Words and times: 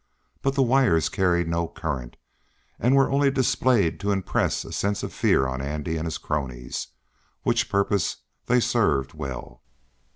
But 0.41 0.55
the 0.55 0.63
wires 0.63 1.09
carried 1.09 1.47
no 1.47 1.67
current, 1.67 2.17
and 2.79 2.95
were 2.95 3.11
only 3.11 3.29
displayed 3.29 3.99
to 3.99 4.09
impress 4.09 4.65
a 4.65 4.71
sense 4.71 5.03
of 5.03 5.13
fear 5.13 5.45
on 5.45 5.61
Andy 5.61 5.95
and 5.95 6.05
his 6.05 6.17
cronies, 6.17 6.87
which 7.43 7.69
purpose 7.69 8.17
they 8.47 8.61
served 8.61 9.13
well. 9.13 9.61